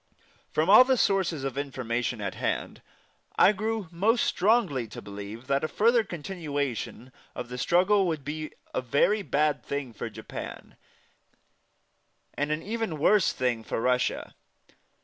[0.49, 2.81] From all the sources of information at hand,
[3.37, 8.51] I grew most strongly to believe that a further continuation of the struggle would be
[8.73, 10.75] a very bad thing for Japan,
[12.33, 14.33] and an even worse thing for Russia.